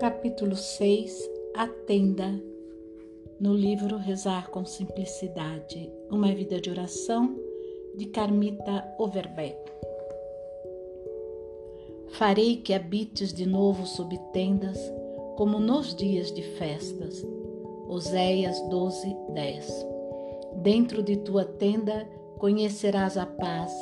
Capítulo 0.00 0.54
6 0.54 1.28
A 1.56 1.66
Tenda 1.66 2.40
No 3.40 3.52
livro 3.52 3.96
Rezar 3.96 4.48
com 4.48 4.64
Simplicidade 4.64 5.92
Uma 6.08 6.32
Vida 6.32 6.60
de 6.60 6.70
Oração 6.70 7.36
de 7.96 8.06
Carmita 8.06 8.94
Overbeck 8.96 9.58
Farei 12.10 12.58
que 12.58 12.72
habites 12.72 13.32
de 13.32 13.44
novo 13.44 13.86
sob 13.86 14.16
tendas, 14.32 14.78
como 15.36 15.58
nos 15.58 15.96
dias 15.96 16.32
de 16.32 16.42
festas. 16.42 17.26
Oséias 17.88 18.60
12, 18.68 19.16
10 19.34 19.86
Dentro 20.62 21.02
de 21.02 21.16
tua 21.16 21.44
tenda 21.44 22.08
conhecerás 22.38 23.18
a 23.18 23.26
paz, 23.26 23.72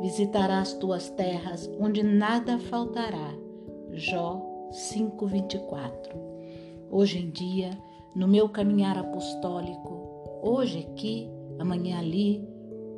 visitarás 0.00 0.74
tuas 0.74 1.10
terras, 1.10 1.68
onde 1.80 2.04
nada 2.04 2.60
faltará. 2.60 3.34
Jó 3.90 4.53
5:24. 4.70 6.16
Hoje 6.90 7.18
em 7.18 7.30
dia, 7.30 7.70
no 8.14 8.28
meu 8.28 8.48
caminhar 8.48 8.96
apostólico, 8.96 10.40
hoje 10.42 10.88
aqui, 10.90 11.28
amanhã 11.58 11.98
ali, 11.98 12.46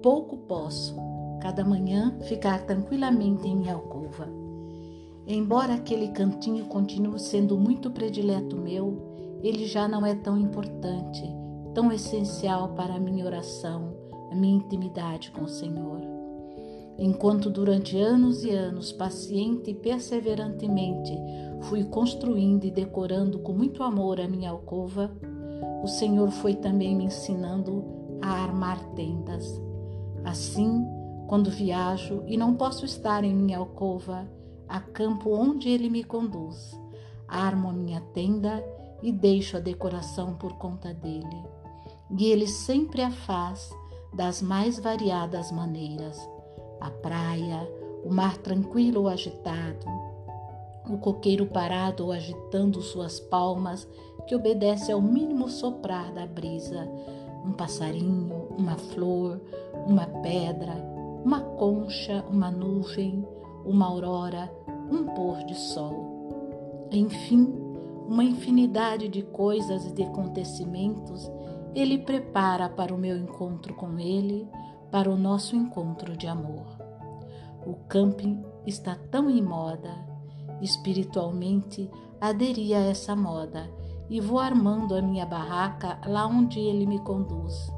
pouco 0.02 0.36
posso, 0.36 0.96
cada 1.40 1.64
manhã 1.64 2.18
ficar 2.22 2.66
tranquilamente 2.66 3.48
em 3.48 3.56
minha 3.56 3.74
alcova. 3.74 4.28
Embora 5.26 5.74
aquele 5.74 6.08
cantinho 6.08 6.66
continue 6.66 7.18
sendo 7.18 7.58
muito 7.58 7.90
predileto 7.90 8.56
meu, 8.56 9.40
ele 9.42 9.66
já 9.66 9.88
não 9.88 10.04
é 10.06 10.14
tão 10.14 10.38
importante, 10.38 11.22
tão 11.74 11.90
essencial 11.92 12.70
para 12.74 12.94
a 12.94 13.00
minha 13.00 13.24
oração, 13.24 13.94
a 14.30 14.34
minha 14.34 14.56
intimidade 14.56 15.30
com 15.30 15.44
o 15.44 15.48
Senhor. 15.48 16.00
Enquanto 16.98 17.50
durante 17.50 17.98
anos 17.98 18.42
e 18.42 18.50
anos, 18.50 18.90
paciente 18.92 19.70
e 19.70 19.74
perseverantemente, 19.74 21.12
fui 21.62 21.84
construindo 21.84 22.64
e 22.64 22.70
decorando 22.70 23.38
com 23.40 23.52
muito 23.52 23.82
amor 23.82 24.20
a 24.20 24.28
minha 24.28 24.50
alcova, 24.50 25.10
o 25.82 25.86
Senhor 25.86 26.30
foi 26.30 26.54
também 26.54 26.94
me 26.94 27.04
ensinando 27.04 27.84
a 28.22 28.30
armar 28.42 28.78
tendas. 28.94 29.60
Assim, 30.24 30.84
quando 31.26 31.50
viajo 31.50 32.22
e 32.26 32.36
não 32.36 32.54
posso 32.54 32.84
estar 32.84 33.24
em 33.24 33.34
minha 33.34 33.58
alcova, 33.58 34.28
acampo 34.68 35.30
onde 35.30 35.68
Ele 35.68 35.88
me 35.88 36.04
conduz, 36.04 36.78
armo 37.28 37.68
a 37.68 37.72
minha 37.72 38.00
tenda 38.12 38.64
e 39.02 39.12
deixo 39.12 39.56
a 39.56 39.60
decoração 39.60 40.34
por 40.34 40.54
conta 40.54 40.92
dele. 40.92 41.44
E 42.18 42.26
Ele 42.26 42.46
sempre 42.46 43.02
a 43.02 43.10
faz 43.10 43.70
das 44.12 44.40
mais 44.40 44.78
variadas 44.78 45.52
maneiras 45.52 46.18
a 46.80 46.90
praia, 46.90 47.68
o 48.04 48.12
mar 48.12 48.36
tranquilo 48.36 49.02
ou 49.02 49.08
agitado, 49.08 49.86
o 50.88 50.98
coqueiro 50.98 51.46
parado 51.46 52.12
agitando 52.12 52.80
suas 52.82 53.18
palmas, 53.18 53.88
que 54.26 54.34
obedece 54.34 54.90
ao 54.90 55.00
mínimo 55.00 55.48
soprar 55.48 56.12
da 56.12 56.26
brisa, 56.26 56.88
um 57.44 57.52
passarinho, 57.52 58.48
uma 58.56 58.76
flor, 58.76 59.40
uma 59.86 60.06
pedra, 60.06 60.74
uma 61.24 61.40
concha, 61.40 62.24
uma 62.30 62.50
nuvem, 62.50 63.26
uma 63.64 63.86
aurora, 63.86 64.50
um 64.90 65.04
pôr 65.04 65.44
de 65.44 65.54
sol. 65.54 66.88
Enfim, 66.90 67.52
uma 68.08 68.24
infinidade 68.24 69.08
de 69.08 69.22
coisas 69.22 69.86
e 69.86 69.92
de 69.92 70.02
acontecimentos 70.02 71.30
ele 71.74 71.98
prepara 71.98 72.70
para 72.70 72.94
o 72.94 72.98
meu 72.98 73.18
encontro 73.18 73.74
com 73.74 73.98
ele, 73.98 74.48
para 74.90 75.10
o 75.10 75.16
nosso 75.16 75.54
encontro 75.54 76.16
de 76.16 76.26
amor. 76.26 76.66
O 77.66 77.74
camping 77.86 78.42
está 78.66 78.96
tão 79.10 79.28
em 79.28 79.42
moda, 79.42 79.90
espiritualmente 80.60 81.90
aderi 82.20 82.74
a 82.74 82.78
essa 82.78 83.14
moda 83.14 83.70
e 84.08 84.20
vou 84.20 84.38
armando 84.38 84.94
a 84.94 85.02
minha 85.02 85.26
barraca 85.26 85.98
lá 86.06 86.26
onde 86.26 86.60
ele 86.60 86.86
me 86.86 86.98
conduz. 87.00 87.70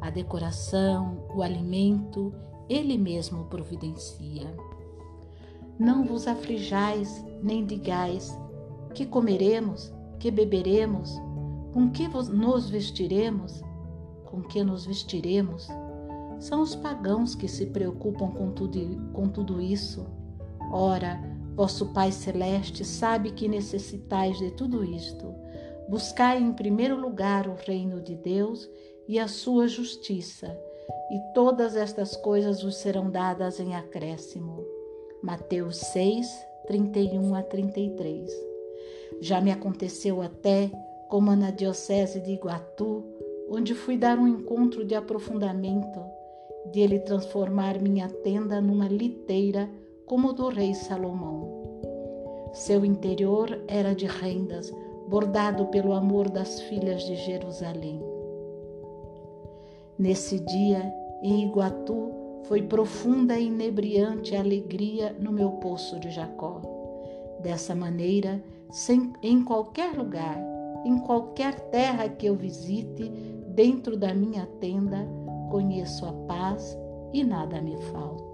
A 0.00 0.10
decoração, 0.10 1.24
o 1.34 1.42
alimento, 1.42 2.34
ele 2.68 2.98
mesmo 2.98 3.44
providencia. 3.44 4.54
Não 5.78 6.04
vos 6.04 6.26
aflijais, 6.26 7.24
nem 7.42 7.64
digais: 7.64 8.36
que 8.94 9.06
comeremos, 9.06 9.92
que 10.18 10.30
beberemos, 10.30 11.16
com 11.72 11.90
que 11.90 12.08
nos 12.08 12.68
vestiremos, 12.68 13.62
com 14.24 14.42
que 14.42 14.62
nos 14.64 14.84
vestiremos 14.84 15.68
são 16.42 16.60
os 16.60 16.74
pagãos 16.74 17.36
que 17.36 17.46
se 17.46 17.66
preocupam 17.66 18.28
com 18.32 18.50
tudo, 18.50 18.78
com 19.12 19.28
tudo 19.28 19.60
isso. 19.60 20.04
Ora, 20.72 21.22
vosso 21.54 21.92
Pai 21.92 22.10
Celeste 22.10 22.84
sabe 22.84 23.32
que 23.32 23.48
necessitais 23.48 24.38
de 24.38 24.50
tudo 24.52 24.84
isto. 24.84 25.34
Buscai 25.88 26.38
em 26.38 26.52
primeiro 26.52 26.98
lugar 26.98 27.46
o 27.46 27.54
reino 27.54 28.00
de 28.00 28.14
Deus 28.14 28.68
e 29.06 29.18
a 29.18 29.28
sua 29.28 29.68
justiça, 29.68 30.56
e 31.10 31.34
todas 31.34 31.76
estas 31.76 32.16
coisas 32.16 32.62
vos 32.62 32.76
serão 32.76 33.10
dadas 33.10 33.60
em 33.60 33.74
acréscimo. 33.74 34.64
Mateus 35.22 35.76
6, 35.76 36.26
31 36.66 37.34
a 37.34 37.42
33. 37.42 38.30
Já 39.20 39.40
me 39.40 39.50
aconteceu 39.50 40.22
até, 40.22 40.70
como 41.08 41.34
na 41.36 41.50
Diocese 41.50 42.20
de 42.20 42.32
Iguatu, 42.32 43.04
onde 43.50 43.74
fui 43.74 43.98
dar 43.98 44.18
um 44.18 44.26
encontro 44.26 44.84
de 44.84 44.94
aprofundamento 44.94 46.00
de 46.70 46.80
ele 46.80 47.00
transformar 47.00 47.80
minha 47.80 48.08
tenda 48.08 48.60
numa 48.60 48.88
liteira 48.88 49.68
como 50.12 50.28
o 50.28 50.32
do 50.34 50.50
rei 50.50 50.74
Salomão. 50.74 51.48
Seu 52.52 52.84
interior 52.84 53.64
era 53.66 53.94
de 53.94 54.04
rendas, 54.04 54.70
bordado 55.08 55.64
pelo 55.68 55.94
amor 55.94 56.28
das 56.28 56.60
filhas 56.60 57.02
de 57.04 57.16
Jerusalém. 57.16 57.98
Nesse 59.98 60.38
dia, 60.38 60.92
em 61.22 61.44
Iguatu, 61.44 62.10
foi 62.42 62.60
profunda 62.60 63.38
e 63.38 63.46
inebriante 63.46 64.36
a 64.36 64.40
alegria 64.40 65.16
no 65.18 65.32
meu 65.32 65.52
poço 65.52 65.98
de 65.98 66.10
Jacó. 66.10 66.60
Dessa 67.40 67.74
maneira, 67.74 68.38
sem, 68.70 69.14
em 69.22 69.42
qualquer 69.42 69.96
lugar, 69.96 70.38
em 70.84 70.98
qualquer 70.98 71.58
terra 71.70 72.06
que 72.06 72.26
eu 72.26 72.36
visite, 72.36 73.08
dentro 73.48 73.96
da 73.96 74.12
minha 74.12 74.44
tenda, 74.60 75.08
conheço 75.50 76.04
a 76.04 76.12
paz 76.28 76.76
e 77.14 77.24
nada 77.24 77.62
me 77.62 77.78
falta. 77.78 78.31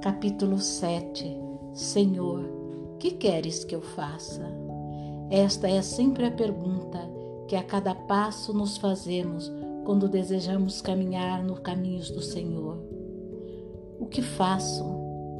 Capítulo 0.00 0.60
7 0.60 1.36
Senhor, 1.72 2.96
que 3.00 3.10
queres 3.10 3.64
que 3.64 3.74
eu 3.74 3.82
faça? 3.82 4.48
Esta 5.28 5.68
é 5.68 5.82
sempre 5.82 6.24
a 6.24 6.30
pergunta 6.30 7.00
que 7.48 7.56
a 7.56 7.64
cada 7.64 7.96
passo 7.96 8.52
nos 8.52 8.76
fazemos 8.76 9.52
quando 9.84 10.08
desejamos 10.08 10.80
caminhar 10.80 11.42
nos 11.42 11.58
caminhos 11.58 12.12
do 12.12 12.22
Senhor. 12.22 12.80
O 13.98 14.06
que 14.06 14.22
faço? 14.22 14.84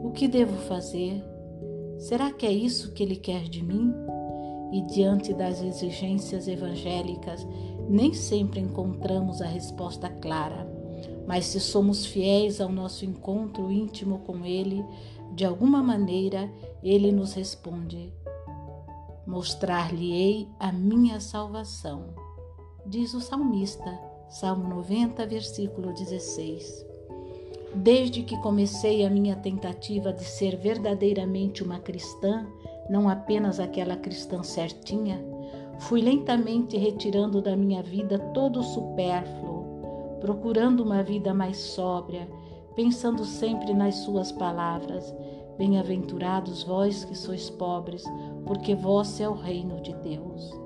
O 0.02 0.10
que 0.12 0.26
devo 0.26 0.56
fazer? 0.62 1.24
Será 1.96 2.32
que 2.32 2.44
é 2.44 2.52
isso 2.52 2.92
que 2.92 3.04
Ele 3.04 3.16
quer 3.16 3.44
de 3.44 3.62
mim? 3.62 3.94
E 4.72 4.82
diante 4.82 5.32
das 5.32 5.62
exigências 5.62 6.48
evangélicas, 6.48 7.46
nem 7.88 8.12
sempre 8.12 8.58
encontramos 8.58 9.40
a 9.40 9.46
resposta 9.46 10.10
clara, 10.10 10.77
mas 11.28 11.44
se 11.44 11.60
somos 11.60 12.06
fiéis 12.06 12.58
ao 12.58 12.70
nosso 12.70 13.04
encontro 13.04 13.70
íntimo 13.70 14.20
com 14.20 14.46
Ele, 14.46 14.82
de 15.34 15.44
alguma 15.44 15.82
maneira 15.82 16.50
Ele 16.82 17.12
nos 17.12 17.34
responde: 17.34 18.10
Mostrar-lhe-ei 19.26 20.48
a 20.58 20.72
minha 20.72 21.20
salvação, 21.20 22.14
diz 22.86 23.12
o 23.12 23.20
salmista, 23.20 24.00
Salmo 24.30 24.66
90, 24.70 25.26
versículo 25.26 25.92
16. 25.92 26.86
Desde 27.74 28.22
que 28.22 28.40
comecei 28.40 29.04
a 29.04 29.10
minha 29.10 29.36
tentativa 29.36 30.14
de 30.14 30.24
ser 30.24 30.56
verdadeiramente 30.56 31.62
uma 31.62 31.78
cristã, 31.78 32.46
não 32.88 33.06
apenas 33.06 33.60
aquela 33.60 33.98
cristã 33.98 34.42
certinha, 34.42 35.22
Fui 35.78 36.00
lentamente 36.00 36.76
retirando 36.76 37.40
da 37.40 37.56
minha 37.56 37.82
vida 37.82 38.18
todo 38.34 38.60
o 38.60 38.64
supérfluo, 38.64 39.57
procurando 40.20 40.80
uma 40.80 41.02
vida 41.02 41.32
mais 41.32 41.56
sóbria, 41.56 42.28
pensando 42.74 43.24
sempre 43.24 43.72
nas 43.72 43.96
Suas 43.96 44.32
palavras. 44.32 45.14
Bem-aventurados 45.56 46.62
vós 46.62 47.04
que 47.04 47.16
sois 47.16 47.50
pobres, 47.50 48.04
porque 48.46 48.74
vós 48.74 49.20
é 49.20 49.28
o 49.28 49.34
reino 49.34 49.80
de 49.80 49.92
Deus. 49.94 50.56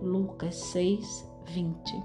Lucas 0.00 0.54
6, 0.54 1.30
20. 1.46 2.02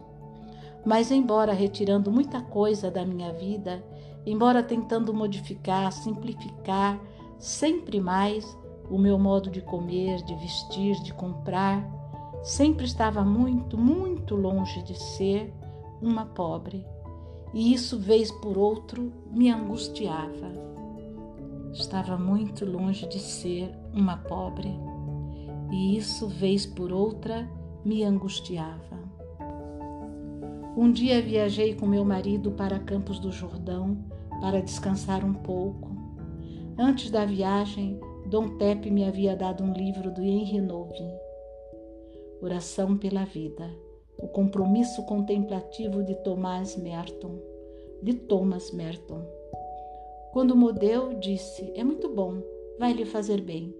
Mas, 0.85 1.11
embora 1.11 1.51
retirando 1.51 2.11
muita 2.11 2.41
coisa 2.41 2.89
da 2.89 3.05
minha 3.05 3.33
vida, 3.33 3.83
embora 4.25 4.63
tentando 4.63 5.13
modificar, 5.13 5.91
simplificar 5.91 6.99
sempre 7.37 7.99
mais 7.99 8.57
o 8.89 8.97
meu 8.97 9.19
modo 9.19 9.49
de 9.49 9.61
comer, 9.61 10.23
de 10.23 10.33
vestir, 10.35 10.95
de 11.03 11.13
comprar, 11.13 11.99
Sempre 12.41 12.85
estava 12.85 13.23
muito, 13.23 13.77
muito 13.77 14.35
longe 14.35 14.81
de 14.83 14.95
ser 14.95 15.53
uma 16.01 16.25
pobre, 16.25 16.85
e 17.53 17.73
isso, 17.73 17.97
vez 17.97 18.31
por 18.31 18.57
outro, 18.57 19.11
me 19.31 19.49
angustiava. 19.49 20.51
Estava 21.73 22.17
muito 22.17 22.65
longe 22.65 23.07
de 23.07 23.19
ser 23.19 23.71
uma 23.93 24.17
pobre. 24.17 24.69
e 25.71 25.97
isso, 25.97 26.27
vez 26.27 26.65
por 26.65 26.91
outra, 26.91 27.47
me 27.85 28.03
angustiava. 28.03 28.97
Um 30.75 30.91
dia 30.91 31.21
viajei 31.21 31.75
com 31.75 31.85
meu 31.85 32.05
marido 32.05 32.51
para 32.51 32.79
Campos 32.79 33.19
do 33.19 33.31
Jordão 33.31 33.97
para 34.41 34.61
descansar 34.61 35.25
um 35.25 35.33
pouco. 35.33 35.89
Antes 36.77 37.11
da 37.11 37.25
viagem, 37.25 37.99
Dom 38.27 38.57
Tepe 38.57 38.89
me 38.89 39.03
havia 39.03 39.35
dado 39.35 39.63
um 39.63 39.73
livro 39.73 40.11
do 40.13 40.21
Henri 40.21 40.61
Nouwen, 40.61 41.11
Oração 42.41 42.97
pela 42.97 43.25
Vida, 43.25 43.69
o 44.21 44.27
compromisso 44.27 45.04
contemplativo 45.06 46.04
de 46.04 46.16
Thomas 46.16 46.75
Merton, 46.75 47.39
de 48.01 48.13
Thomas 48.13 48.71
Merton. 48.71 49.21
Quando 50.31 50.56
modeu, 50.56 51.13
disse: 51.16 51.71
É 51.75 51.83
muito 51.83 52.10
bom, 52.10 52.42
vai 52.77 52.94
lhe 52.94 53.06
fazer 53.06 53.42
bem. 53.42 53.74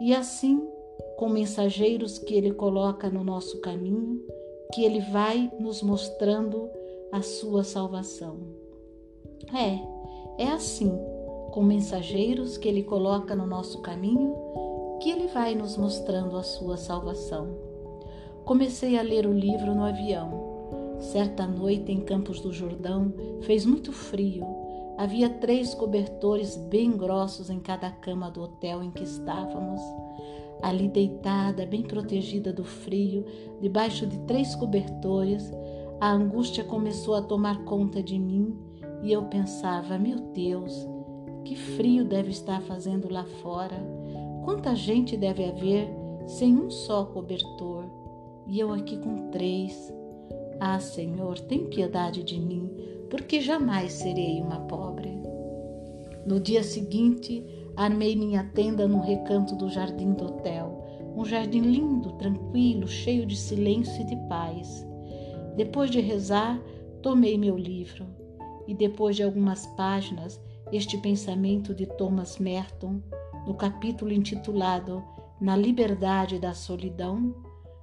E 0.00 0.14
assim, 0.14 0.66
com 1.16 1.28
mensageiros 1.28 2.18
que 2.18 2.34
ele 2.34 2.52
coloca 2.52 3.10
no 3.10 3.22
nosso 3.22 3.60
caminho, 3.60 4.24
que 4.72 4.84
ele 4.84 5.00
vai 5.00 5.50
nos 5.58 5.82
mostrando 5.82 6.70
a 7.12 7.20
sua 7.22 7.64
salvação. 7.64 8.38
É, 9.52 10.44
é 10.44 10.48
assim, 10.48 10.90
com 11.50 11.62
mensageiros 11.62 12.56
que 12.56 12.68
ele 12.68 12.84
coloca 12.84 13.34
no 13.34 13.46
nosso 13.46 13.82
caminho, 13.82 14.34
que 15.02 15.10
ele 15.10 15.26
vai 15.26 15.54
nos 15.54 15.76
mostrando 15.76 16.36
a 16.36 16.42
sua 16.42 16.76
salvação. 16.76 17.69
Comecei 18.50 18.98
a 18.98 19.02
ler 19.02 19.28
o 19.28 19.32
livro 19.32 19.76
no 19.76 19.84
avião. 19.84 20.98
Certa 20.98 21.46
noite 21.46 21.92
em 21.92 22.00
Campos 22.00 22.40
do 22.40 22.52
Jordão 22.52 23.14
fez 23.42 23.64
muito 23.64 23.92
frio. 23.92 24.44
Havia 24.98 25.30
três 25.30 25.72
cobertores 25.72 26.56
bem 26.56 26.90
grossos 26.90 27.48
em 27.48 27.60
cada 27.60 27.88
cama 27.92 28.28
do 28.28 28.42
hotel 28.42 28.82
em 28.82 28.90
que 28.90 29.04
estávamos. 29.04 29.80
Ali 30.60 30.88
deitada, 30.88 31.64
bem 31.64 31.82
protegida 31.84 32.52
do 32.52 32.64
frio, 32.64 33.24
debaixo 33.60 34.04
de 34.04 34.18
três 34.26 34.52
cobertores, 34.56 35.48
a 36.00 36.10
angústia 36.10 36.64
começou 36.64 37.14
a 37.14 37.22
tomar 37.22 37.62
conta 37.62 38.02
de 38.02 38.18
mim 38.18 38.58
e 39.00 39.12
eu 39.12 39.26
pensava: 39.26 39.96
meu 39.96 40.18
Deus, 40.34 40.88
que 41.44 41.54
frio 41.54 42.04
deve 42.04 42.30
estar 42.30 42.60
fazendo 42.62 43.08
lá 43.12 43.24
fora. 43.40 43.76
Quanta 44.44 44.74
gente 44.74 45.16
deve 45.16 45.44
haver 45.44 45.88
sem 46.26 46.58
um 46.58 46.68
só 46.68 47.04
cobertor 47.04 47.99
e 48.46 48.58
eu 48.58 48.72
aqui 48.72 48.96
com 48.98 49.30
três. 49.30 49.92
Ah, 50.58 50.78
Senhor, 50.78 51.38
tem 51.40 51.66
piedade 51.66 52.22
de 52.22 52.38
mim, 52.38 52.70
porque 53.08 53.40
jamais 53.40 53.92
serei 53.92 54.40
uma 54.40 54.60
pobre. 54.60 55.10
No 56.26 56.38
dia 56.38 56.62
seguinte, 56.62 57.44
armei 57.76 58.14
minha 58.14 58.44
tenda 58.54 58.86
num 58.86 59.00
recanto 59.00 59.56
do 59.56 59.70
jardim 59.70 60.12
do 60.12 60.26
hotel, 60.26 60.84
um 61.16 61.24
jardim 61.24 61.60
lindo, 61.60 62.12
tranquilo, 62.12 62.86
cheio 62.86 63.26
de 63.26 63.36
silêncio 63.36 64.02
e 64.02 64.04
de 64.04 64.16
paz. 64.28 64.86
Depois 65.56 65.90
de 65.90 66.00
rezar, 66.00 66.60
tomei 67.02 67.36
meu 67.38 67.56
livro 67.56 68.06
e 68.68 68.74
depois 68.74 69.16
de 69.16 69.22
algumas 69.22 69.66
páginas, 69.76 70.40
este 70.70 70.96
pensamento 70.98 71.74
de 71.74 71.86
Thomas 71.86 72.38
Merton, 72.38 73.00
no 73.46 73.54
capítulo 73.54 74.12
intitulado 74.12 75.02
Na 75.40 75.56
Liberdade 75.56 76.38
da 76.38 76.54
Solidão, 76.54 77.34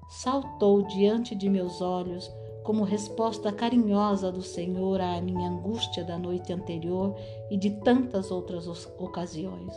saltou 0.08 0.84
diante 0.84 1.36
de 1.36 1.50
meus 1.50 1.82
olhos 1.82 2.32
como 2.64 2.84
resposta 2.84 3.52
carinhosa 3.52 4.32
do 4.32 4.42
Senhor 4.42 5.00
à 5.00 5.22
minha 5.22 5.50
angústia 5.50 6.04
da 6.04 6.18
noite 6.18 6.52
anterior 6.52 7.16
e 7.50 7.58
de 7.58 7.72
tantas 7.82 8.30
outras 8.30 8.68
ocasiões. 8.98 9.74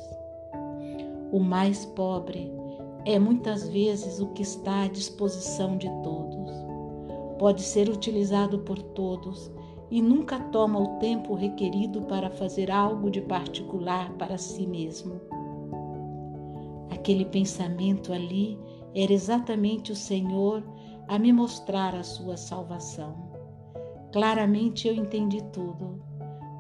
O 1.33 1.39
mais 1.39 1.87
pobre 1.87 2.53
é 3.05 3.19
muitas 3.19 3.69
vezes 3.69 4.21
o 4.21 4.29
que 4.29 4.43
está 4.43 4.83
à 4.83 4.89
disposição 4.89 5.77
de 5.77 5.89
todos. 6.03 6.51
Pode 7.39 7.63
ser 7.63 7.89
utilizado 7.89 8.59
por 8.59 8.83
todos 8.83 9.51
e 9.91 10.03
nunca 10.03 10.39
toma 10.39 10.79
o 10.79 10.99
tempo 10.99 11.35
requerido 11.35 12.03
para 12.03 12.31
fazer 12.31 12.71
algo 12.71 13.11
de 13.11 13.21
particular 13.21 14.13
para 14.15 14.37
si 14.37 14.67
mesmo. 14.67 15.21
Aquele 16.91 17.25
pensamento 17.25 18.13
ali 18.13 18.59
era 18.95 19.13
exatamente 19.13 19.93
o 19.93 19.97
Senhor 19.97 20.63
a 21.09 21.19
me 21.19 21.33
mostrar 21.33 21.95
a 21.95 22.03
sua 22.03 22.37
salvação. 22.37 23.31
Claramente 24.13 24.89
eu 24.89 24.95
entendi 24.95 25.43
tudo. 25.53 26.03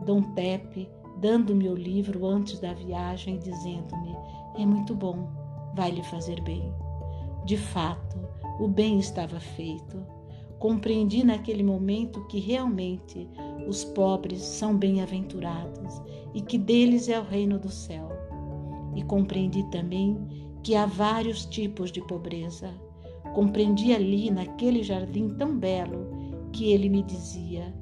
Dom 0.04 0.22
Pepe 0.34 0.88
dando-me 1.18 1.68
o 1.68 1.74
livro 1.74 2.26
antes 2.26 2.58
da 2.58 2.72
viagem, 2.72 3.38
dizendo-me: 3.38 4.16
É 4.56 4.64
muito 4.64 4.94
bom, 4.94 5.28
vai 5.74 5.90
lhe 5.90 6.02
fazer 6.02 6.40
bem. 6.42 6.72
De 7.44 7.56
fato, 7.56 8.18
o 8.58 8.68
bem 8.68 8.98
estava 8.98 9.38
feito. 9.40 10.04
Compreendi 10.58 11.24
naquele 11.24 11.62
momento 11.62 12.26
que 12.26 12.38
realmente 12.38 13.26
os 13.66 13.82
pobres 13.82 14.42
são 14.42 14.76
bem-aventurados 14.76 16.02
e 16.34 16.42
que 16.42 16.58
deles 16.58 17.08
é 17.08 17.18
o 17.18 17.24
reino 17.24 17.58
do 17.58 17.70
céu. 17.70 18.08
E 18.94 19.02
compreendi 19.02 19.62
também 19.70 20.18
que 20.62 20.74
há 20.74 20.86
vários 20.86 21.44
tipos 21.46 21.90
de 21.90 22.00
pobreza. 22.02 22.72
Compreendi 23.34 23.92
ali, 23.94 24.30
naquele 24.30 24.82
jardim 24.82 25.28
tão 25.30 25.56
belo, 25.56 26.10
que 26.52 26.72
ele 26.72 26.88
me 26.88 27.02
dizia: 27.02 27.74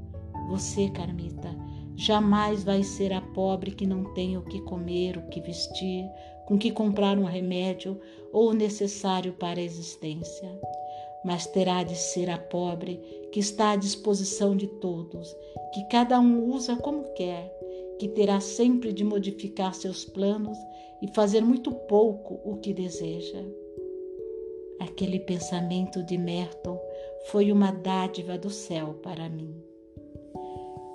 Você, 0.49 0.89
Carmita, 0.91 1.55
jamais 1.97 2.65
vai 2.65 2.83
ser 2.83 3.13
a 3.13 3.21
pobre 3.21 3.71
que 3.71 3.87
não 3.87 4.13
tem 4.15 4.37
o 4.37 4.43
que 4.43 4.61
comer, 4.63 5.17
o 5.17 5.29
que 5.29 5.41
vestir, 5.41 6.05
com 6.47 6.59
que 6.59 6.71
comprar 6.71 7.19
um 7.19 7.25
remédio 7.25 7.99
ou 8.33 8.51
o 8.51 8.55
necessário 8.55 9.33
para 9.33 9.61
a 9.61 9.65
existência 9.65 10.59
mas 11.25 11.47
terá 11.47 11.83
de 11.83 11.97
ser 11.97 12.31
a 12.31 12.39
pobre 12.39 12.97
que 13.33 13.41
está 13.41 13.73
à 13.73 13.77
disposição 13.77 14.57
de 14.57 14.67
todos, 14.67 15.37
que 15.75 15.85
cada 15.91 16.19
um 16.19 16.45
usa 16.51 16.77
como 16.77 17.13
quer, 17.15 17.53
que 17.99 18.09
terá 18.09 18.41
sempre 18.41 18.93
de 18.93 19.05
modificar 19.05 19.75
seus 19.75 20.05
planos 20.05 20.57
e 21.03 21.09
fazer 21.09 21.41
muito 21.41 21.73
pouco 21.73 22.41
o 22.45 22.57
que 22.57 22.73
deseja. 22.73 23.45
Aquele 24.81 25.21
pensamento 25.21 26.03
de 26.05 26.17
Merton 26.17 26.79
foi 27.31 27.51
uma 27.51 27.71
dádiva 27.73 28.39
do 28.39 28.51
céu 28.51 28.95
para 29.03 29.29
mim. 29.29 29.55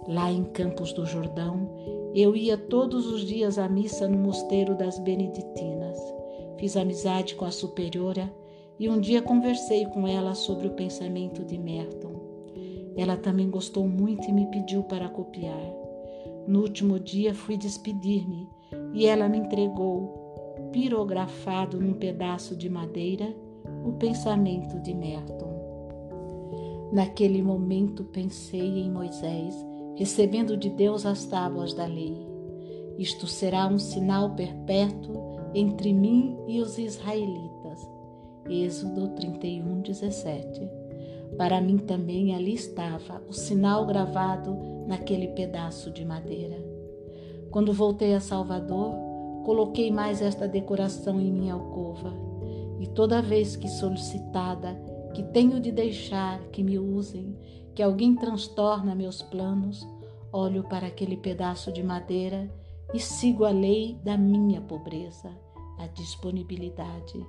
Lá 0.08 0.32
em 0.32 0.44
Campos 0.44 0.92
do 0.94 1.06
Jordão, 1.06 1.70
eu 2.14 2.36
ia 2.36 2.58
todos 2.58 3.08
os 3.08 3.26
dias 3.26 3.58
à 3.58 3.68
missa 3.70 4.08
no 4.08 4.18
mosteiro 4.18 4.76
das 4.76 5.00
Beneditinas. 5.00 5.98
Fiz 6.60 6.76
amizade 6.76 7.36
com 7.36 7.46
a 7.46 7.52
superiora 7.52 8.34
e 8.80 8.90
um 8.90 9.00
dia 9.00 9.22
conversei 9.22 9.86
com 9.86 10.08
ela 10.08 10.34
sobre 10.34 10.68
o 10.68 10.74
pensamento 10.74 11.44
de 11.44 11.58
Merton. 11.58 12.14
Ela 12.96 13.18
também 13.18 13.50
gostou 13.50 13.88
muito 13.88 14.30
e 14.30 14.34
me 14.34 14.46
pediu 14.48 14.84
para 14.84 15.10
copiar. 15.10 15.74
No 16.48 16.62
último 16.62 17.00
dia 17.00 17.34
fui 17.34 17.58
despedir-me 17.58 18.48
e 18.94 19.06
ela 19.06 19.28
me 19.28 19.40
entregou, 19.40 20.70
pirografado 20.72 21.80
num 21.80 21.94
pedaço 21.94 22.56
de 22.56 22.70
madeira, 22.70 23.36
o 23.84 23.94
pensamento 23.94 24.80
de 24.80 24.94
Merton. 24.94 25.52
Naquele 26.92 27.42
momento 27.42 28.04
pensei 28.04 28.80
em 28.80 28.92
Moisés, 28.92 29.56
recebendo 29.96 30.56
de 30.56 30.70
Deus 30.70 31.06
as 31.06 31.26
tábuas 31.26 31.74
da 31.74 31.86
lei. 31.86 32.16
Isto 32.98 33.26
será 33.28 33.68
um 33.68 33.80
sinal 33.80 34.36
perpétuo 34.36 35.40
entre 35.56 35.92
mim 35.92 36.38
e 36.48 36.60
os 36.60 36.78
israelitas 36.78 37.54
Êxodo 38.50 39.08
31, 39.10 39.82
17. 39.82 40.70
Para 41.38 41.62
mim 41.62 41.78
também 41.78 42.36
ali 42.36 42.54
estava 42.54 43.24
o 43.28 43.34
sinal 43.34 43.86
gravado 43.86 44.56
naquele 44.86 45.30
pedaço 45.30 45.90
de 45.90 46.04
madeira. 46.04 46.63
Quando 47.54 47.72
voltei 47.72 48.16
a 48.16 48.20
Salvador, 48.20 48.96
coloquei 49.46 49.92
mais 49.92 50.24
esta 50.24 50.48
decoração 50.48 51.22
em 51.22 51.32
minha 51.32 51.54
alcova, 51.54 52.12
e 52.80 52.88
toda 52.88 53.22
vez 53.22 53.56
que 53.56 53.68
solicitada, 53.68 54.74
que 55.14 55.22
tenho 55.22 55.60
de 55.60 55.72
deixar 55.72 56.40
que 56.46 56.64
me 56.64 56.80
usem, 56.80 57.38
que 57.76 57.84
alguém 57.84 58.16
transtorna 58.16 58.96
meus 58.96 59.22
planos, 59.22 59.88
olho 60.32 60.64
para 60.64 60.88
aquele 60.88 61.16
pedaço 61.16 61.72
de 61.72 61.84
madeira 61.84 62.52
e 62.92 63.00
sigo 63.00 63.46
a 63.46 63.52
lei 63.52 64.00
da 64.04 64.18
minha 64.18 64.60
pobreza, 64.60 65.30
a 65.78 65.86
disponibilidade. 65.86 67.24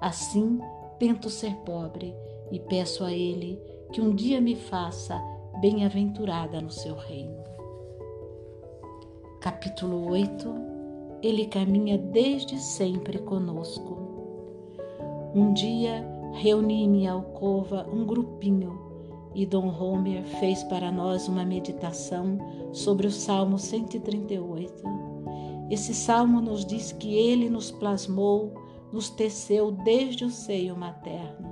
Assim, 0.00 0.58
tento 0.98 1.30
ser 1.30 1.54
pobre 1.58 2.12
e 2.50 2.58
peço 2.58 3.04
a 3.04 3.12
Ele 3.12 3.56
que 3.92 4.00
um 4.00 4.16
dia 4.16 4.40
me 4.40 4.56
faça 4.56 5.16
bem-aventurada 5.60 6.60
no 6.60 6.72
seu 6.72 6.96
reino. 6.96 7.49
Capítulo 9.40 10.06
8 10.10 10.54
Ele 11.22 11.46
caminha 11.46 11.96
desde 11.96 12.58
sempre 12.58 13.18
conosco. 13.20 13.96
Um 15.34 15.54
dia 15.54 16.06
reuni 16.34 16.82
em 16.82 16.88
minha 16.90 17.12
alcova 17.12 17.88
um 17.90 18.04
grupinho 18.04 18.78
e 19.34 19.46
Dom 19.46 19.68
Homer 19.68 20.24
fez 20.24 20.62
para 20.64 20.92
nós 20.92 21.26
uma 21.26 21.42
meditação 21.42 22.36
sobre 22.70 23.06
o 23.06 23.10
Salmo 23.10 23.58
138. 23.58 24.74
Esse 25.70 25.94
salmo 25.94 26.42
nos 26.42 26.62
diz 26.62 26.92
que 26.92 27.14
ele 27.14 27.48
nos 27.48 27.70
plasmou 27.70 28.52
nos 28.92 29.08
teceu 29.08 29.72
desde 29.72 30.22
o 30.22 30.30
seio 30.30 30.76
materno. 30.76 31.48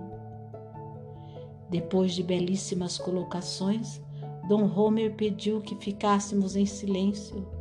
Depois 1.70 2.12
de 2.12 2.22
belíssimas 2.22 2.98
colocações, 2.98 3.98
Dom 4.46 4.70
Homer 4.76 5.14
pediu 5.14 5.62
que 5.62 5.74
ficássemos 5.74 6.54
em 6.54 6.66
silêncio 6.66 7.56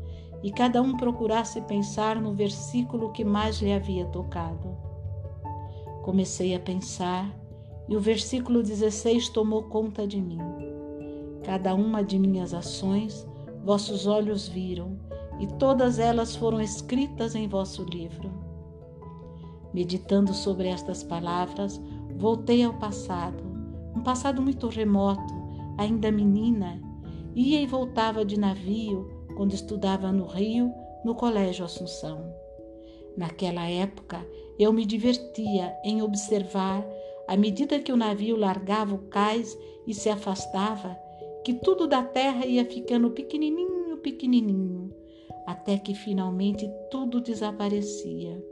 e 0.47 0.49
cada 0.49 0.81
um 0.81 0.95
procurasse 0.95 1.59
pensar 1.59 2.21
no 2.21 2.31
versículo 2.31 3.11
que 3.11 3.25
mais 3.25 3.61
lhe 3.61 3.73
havia 3.73 4.05
tocado. 4.05 4.77
Comecei 6.03 6.55
a 6.55 6.59
pensar 6.61 7.37
e 7.89 7.97
o 7.97 7.99
versículo 7.99 8.63
16 8.63 9.27
tomou 9.27 9.63
conta 9.63 10.07
de 10.07 10.21
mim. 10.21 10.39
Cada 11.43 11.75
uma 11.75 12.01
de 12.01 12.17
minhas 12.17 12.53
ações 12.53 13.27
vossos 13.61 14.07
olhos 14.07 14.47
viram, 14.47 14.97
e 15.37 15.47
todas 15.47 15.99
elas 15.99 16.33
foram 16.33 16.61
escritas 16.61 17.35
em 17.35 17.45
vosso 17.45 17.83
livro. 17.83 18.31
Meditando 19.73 20.33
sobre 20.33 20.69
estas 20.69 21.03
palavras, 21.03 21.77
voltei 22.15 22.63
ao 22.63 22.75
passado, 22.75 23.43
um 23.93 23.99
passado 24.01 24.41
muito 24.41 24.69
remoto, 24.69 25.33
ainda 25.77 26.09
menina, 26.09 26.81
ia 27.35 27.61
e 27.61 27.67
voltava 27.67 28.23
de 28.23 28.39
navio 28.39 29.16
quando 29.37 29.53
estudava 29.53 30.11
no 30.11 30.25
Rio, 30.25 30.73
no 31.05 31.13
Colégio 31.13 31.63
Assunção. 31.63 32.33
Naquela 33.15 33.69
época, 33.69 34.27
eu 34.57 34.73
me 34.73 34.83
divertia 34.83 35.77
em 35.83 36.01
observar, 36.01 36.83
à 37.27 37.37
medida 37.37 37.79
que 37.79 37.91
o 37.91 37.97
navio 37.97 38.35
largava 38.35 38.95
o 38.95 39.07
cais 39.09 39.55
e 39.85 39.93
se 39.93 40.09
afastava, 40.09 40.97
que 41.45 41.53
tudo 41.53 41.87
da 41.87 42.01
terra 42.01 42.47
ia 42.47 42.65
ficando 42.65 43.11
pequenininho, 43.11 43.97
pequenininho, 43.97 44.91
até 45.45 45.77
que 45.77 45.93
finalmente 45.93 46.67
tudo 46.89 47.21
desaparecia. 47.21 48.43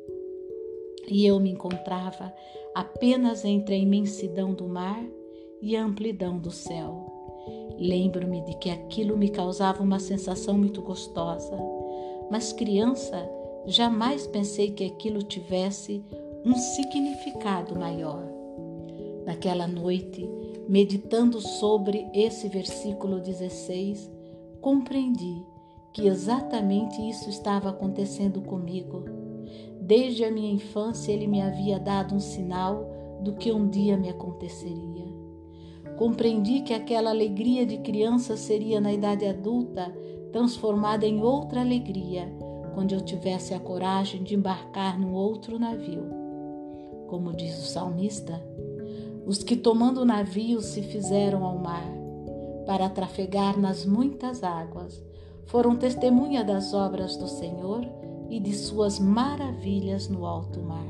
E 1.07 1.25
eu 1.25 1.39
me 1.39 1.49
encontrava 1.49 2.31
apenas 2.75 3.43
entre 3.43 3.73
a 3.73 3.79
imensidão 3.79 4.53
do 4.53 4.67
mar 4.67 5.03
e 5.59 5.75
a 5.75 5.83
amplidão 5.83 6.37
do 6.37 6.51
céu. 6.51 7.04
Lembro-me 7.77 8.41
de 8.41 8.55
que 8.57 8.69
aquilo 8.69 9.17
me 9.17 9.29
causava 9.29 9.83
uma 9.83 9.99
sensação 9.99 10.57
muito 10.57 10.81
gostosa, 10.81 11.57
mas 12.29 12.53
criança 12.53 13.29
jamais 13.65 14.27
pensei 14.27 14.71
que 14.71 14.85
aquilo 14.85 15.21
tivesse 15.21 16.03
um 16.45 16.55
significado 16.55 17.77
maior. 17.77 18.23
Naquela 19.25 19.67
noite, 19.67 20.29
meditando 20.69 21.41
sobre 21.41 22.07
esse 22.13 22.47
versículo 22.47 23.19
16, 23.19 24.11
compreendi 24.61 25.43
que 25.91 26.07
exatamente 26.07 27.01
isso 27.09 27.29
estava 27.29 27.69
acontecendo 27.69 28.41
comigo. 28.41 29.05
Desde 29.81 30.23
a 30.23 30.31
minha 30.31 30.51
infância, 30.51 31.11
ele 31.11 31.25
me 31.25 31.41
havia 31.41 31.79
dado 31.79 32.13
um 32.13 32.19
sinal 32.19 32.85
do 33.21 33.33
que 33.33 33.51
um 33.51 33.67
dia 33.67 33.97
me 33.97 34.09
aconteceria. 34.09 35.04
Compreendi 35.97 36.61
que 36.61 36.73
aquela 36.73 37.09
alegria 37.09 37.65
de 37.65 37.77
criança 37.77 38.35
seria 38.35 38.81
na 38.81 38.91
idade 38.91 39.25
adulta 39.25 39.93
transformada 40.31 41.05
em 41.05 41.21
outra 41.21 41.61
alegria 41.61 42.29
quando 42.73 42.93
eu 42.93 42.99
tivesse 42.99 43.53
a 43.53 43.59
coragem 43.59 44.21
de 44.21 44.35
embarcar 44.35 44.99
num 44.99 45.13
outro 45.13 45.57
navio. 45.57 46.03
Como 47.07 47.31
diz 47.33 47.57
o 47.57 47.65
salmista, 47.65 48.43
os 49.25 49.41
que 49.41 49.55
tomando 49.55 50.01
o 50.01 50.05
navio 50.05 50.59
se 50.59 50.81
fizeram 50.81 51.45
ao 51.45 51.57
mar 51.57 51.89
para 52.65 52.89
trafegar 52.89 53.57
nas 53.57 53.85
muitas 53.85 54.43
águas 54.43 55.01
foram 55.45 55.77
testemunha 55.77 56.43
das 56.43 56.73
obras 56.73 57.15
do 57.15 57.27
Senhor 57.27 57.87
e 58.29 58.39
de 58.39 58.53
suas 58.53 58.99
maravilhas 58.99 60.09
no 60.09 60.25
alto 60.25 60.61
mar. 60.61 60.87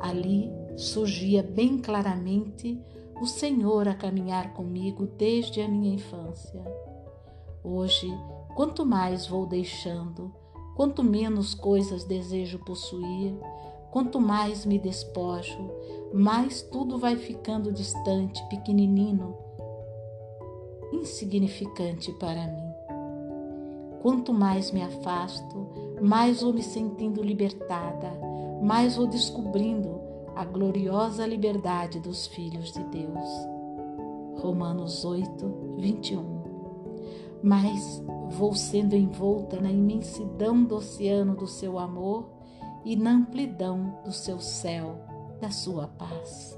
Ali 0.00 0.50
surgia 0.76 1.42
bem 1.42 1.76
claramente 1.76 2.80
o 3.20 3.26
Senhor 3.26 3.88
a 3.88 3.94
caminhar 3.94 4.52
comigo 4.52 5.06
desde 5.06 5.60
a 5.60 5.68
minha 5.68 5.94
infância. 5.94 6.62
Hoje, 7.64 8.08
quanto 8.54 8.86
mais 8.86 9.26
vou 9.26 9.46
deixando, 9.46 10.32
quanto 10.76 11.02
menos 11.02 11.54
coisas 11.54 12.04
desejo 12.04 12.60
possuir, 12.60 13.34
quanto 13.90 14.20
mais 14.20 14.64
me 14.64 14.78
despojo, 14.78 15.70
mais 16.12 16.62
tudo 16.62 16.96
vai 16.96 17.16
ficando 17.16 17.72
distante, 17.72 18.40
pequenino, 18.48 19.36
insignificante 20.92 22.12
para 22.12 22.46
mim. 22.46 22.68
Quanto 24.00 24.32
mais 24.32 24.70
me 24.70 24.80
afasto, 24.80 25.66
mais 26.00 26.40
vou 26.40 26.52
me 26.52 26.62
sentindo 26.62 27.20
libertada, 27.20 28.12
mais 28.62 28.94
vou 28.94 29.08
descobrindo 29.08 29.97
a 30.38 30.44
gloriosa 30.44 31.26
liberdade 31.26 31.98
dos 31.98 32.28
filhos 32.28 32.70
de 32.70 32.84
Deus. 32.84 33.28
Romanos 34.40 35.04
8, 35.04 35.74
21. 35.76 37.40
Mas 37.42 38.00
vou 38.30 38.54
sendo 38.54 38.94
envolta 38.94 39.60
na 39.60 39.68
imensidão 39.68 40.62
do 40.62 40.76
oceano 40.76 41.34
do 41.34 41.48
seu 41.48 41.76
amor 41.76 42.30
e 42.84 42.94
na 42.94 43.10
amplidão 43.10 43.98
do 44.04 44.12
seu 44.12 44.38
céu, 44.38 45.04
da 45.40 45.50
sua 45.50 45.88
paz. 45.88 46.56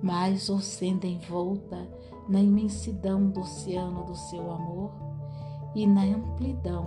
Mas 0.00 0.46
vou 0.46 0.60
sendo 0.60 1.06
envolta 1.08 1.88
na 2.28 2.40
imensidão 2.40 3.28
do 3.28 3.40
oceano 3.40 4.04
do 4.04 4.14
seu 4.14 4.48
amor 4.48 4.92
e 5.74 5.88
na 5.88 6.04
amplidão 6.04 6.86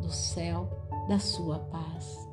do 0.00 0.12
céu 0.12 0.68
da 1.08 1.18
sua 1.18 1.58
paz. 1.58 2.29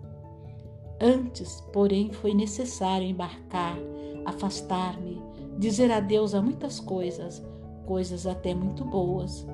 Antes, 0.99 1.61
porém, 1.71 2.11
foi 2.11 2.33
necessário 2.33 3.07
embarcar, 3.07 3.77
afastar-me, 4.25 5.21
dizer 5.59 5.91
adeus 5.91 6.33
a 6.33 6.41
muitas 6.41 6.79
coisas, 6.79 7.45
coisas 7.85 8.25
até 8.25 8.55
muito 8.55 8.83
boas. 8.83 9.45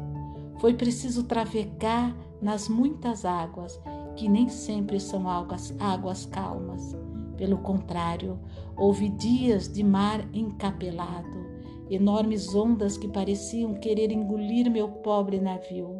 Foi 0.59 0.73
preciso 0.73 1.25
trafegar 1.25 2.15
nas 2.41 2.69
muitas 2.69 3.25
águas, 3.25 3.79
que 4.15 4.29
nem 4.29 4.47
sempre 4.47 5.01
são 5.01 5.29
águas, 5.29 5.75
águas 5.79 6.25
calmas. 6.25 6.95
Pelo 7.35 7.57
contrário, 7.57 8.39
houve 8.77 9.09
dias 9.09 9.67
de 9.67 9.83
mar 9.83 10.25
encapelado, 10.33 11.45
enormes 11.89 12.55
ondas 12.55 12.97
que 12.97 13.07
pareciam 13.09 13.73
querer 13.73 14.13
engolir 14.13 14.71
meu 14.71 14.87
pobre 14.87 15.41
navio. 15.41 15.93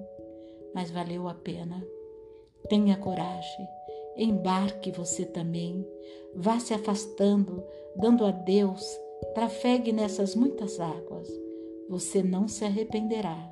Mas 0.74 0.90
valeu 0.90 1.28
a 1.28 1.34
pena. 1.34 1.86
Tenha 2.70 2.96
coragem 2.96 3.68
Embarque 4.16 4.92
você 4.92 5.26
também, 5.26 5.86
vá 6.36 6.60
se 6.60 6.74
afastando, 6.74 7.64
dando 7.96 8.26
a 8.26 8.32
Deus, 8.32 8.86
trafegue 9.34 9.92
nessas 9.92 10.36
muitas 10.36 10.80
águas. 10.80 11.28
Você 11.90 12.22
não 12.22 12.48
se 12.48 12.64
arrependerá. 12.64 13.52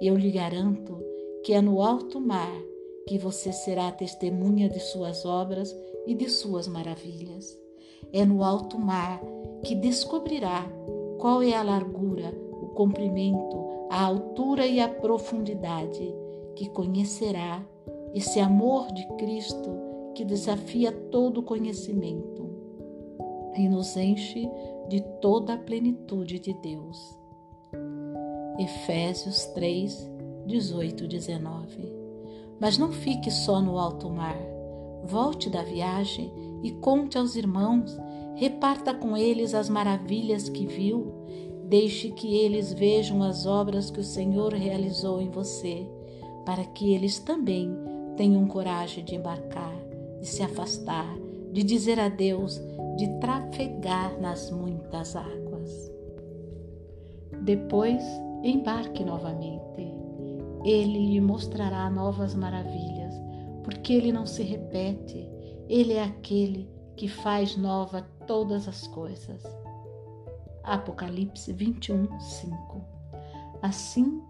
Eu 0.00 0.16
lhe 0.16 0.30
garanto 0.30 0.98
que 1.44 1.52
é 1.52 1.60
no 1.60 1.82
alto 1.82 2.20
mar 2.20 2.56
que 3.06 3.18
você 3.18 3.52
será 3.52 3.92
testemunha 3.92 4.68
de 4.68 4.80
suas 4.80 5.24
obras 5.24 5.74
e 6.06 6.14
de 6.14 6.28
suas 6.28 6.66
maravilhas. 6.66 7.56
É 8.12 8.24
no 8.24 8.42
alto 8.42 8.78
mar 8.78 9.22
que 9.62 9.74
descobrirá 9.74 10.66
qual 11.18 11.42
é 11.42 11.54
a 11.54 11.62
largura, 11.62 12.34
o 12.60 12.68
comprimento, 12.68 13.64
a 13.90 14.04
altura 14.04 14.66
e 14.66 14.80
a 14.80 14.88
profundidade, 14.88 16.14
que 16.54 16.68
conhecerá 16.68 17.64
esse 18.14 18.40
amor 18.40 18.92
de 18.92 19.06
Cristo 19.16 19.70
que 20.14 20.24
desafia 20.24 20.90
todo 20.90 21.42
conhecimento 21.42 22.48
e 23.54 23.68
nos 23.68 23.96
enche 23.96 24.48
de 24.88 25.00
toda 25.20 25.54
a 25.54 25.58
plenitude 25.58 26.38
de 26.38 26.54
Deus. 26.54 27.18
Efésios 28.58 29.44
3, 29.46 30.10
18, 30.46 31.06
19. 31.06 31.94
Mas 32.58 32.78
não 32.78 32.92
fique 32.92 33.30
só 33.30 33.60
no 33.60 33.78
alto 33.78 34.08
mar. 34.08 34.38
Volte 35.04 35.50
da 35.50 35.62
viagem 35.62 36.32
e 36.62 36.72
conte 36.72 37.18
aos 37.18 37.36
irmãos, 37.36 37.96
reparta 38.34 38.94
com 38.94 39.16
eles 39.16 39.54
as 39.54 39.68
maravilhas 39.68 40.48
que 40.48 40.66
viu, 40.66 41.12
deixe 41.64 42.10
que 42.10 42.34
eles 42.34 42.72
vejam 42.72 43.22
as 43.22 43.44
obras 43.44 43.90
que 43.90 44.00
o 44.00 44.04
Senhor 44.04 44.54
realizou 44.54 45.20
em 45.20 45.28
você, 45.28 45.86
para 46.44 46.64
que 46.64 46.94
eles 46.94 47.18
também 47.18 47.70
Tenham 48.16 48.46
coragem 48.46 49.04
de 49.04 49.14
embarcar, 49.14 49.76
de 50.20 50.26
se 50.26 50.42
afastar, 50.42 51.14
de 51.52 51.62
dizer 51.62 52.00
adeus, 52.00 52.60
de 52.96 53.08
trafegar 53.20 54.18
nas 54.20 54.50
muitas 54.50 55.14
águas. 55.14 55.92
Depois, 57.42 58.02
embarque 58.42 59.04
novamente. 59.04 59.94
Ele 60.64 61.12
lhe 61.12 61.20
mostrará 61.20 61.88
novas 61.90 62.34
maravilhas, 62.34 63.14
porque 63.62 63.92
ele 63.92 64.12
não 64.12 64.26
se 64.26 64.42
repete. 64.42 65.28
Ele 65.68 65.92
é 65.92 66.02
aquele 66.02 66.68
que 66.96 67.08
faz 67.08 67.56
nova 67.56 68.02
todas 68.26 68.66
as 68.66 68.86
coisas. 68.88 69.42
Apocalipse 70.64 71.52
21, 71.52 72.18
5. 72.18 72.84
Assim, 73.62 74.20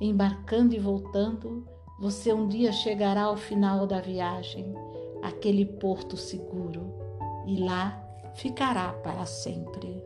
embarcando 0.00 0.74
e 0.74 0.78
voltando, 0.78 1.66
você 2.00 2.32
um 2.32 2.48
dia 2.48 2.72
chegará 2.72 3.24
ao 3.24 3.36
final 3.36 3.86
da 3.86 4.00
viagem, 4.00 4.72
aquele 5.22 5.66
porto 5.66 6.16
seguro 6.16 6.94
e 7.46 7.62
lá 7.62 8.02
ficará 8.34 8.90
para 8.94 9.26
sempre. 9.26 10.02